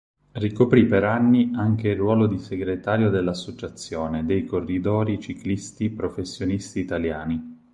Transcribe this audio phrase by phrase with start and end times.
[0.31, 7.59] Ricoprì per anni anche il ruolo di segretario dell'Associazione dei Corridori Ciclisti Professionisti Italiani.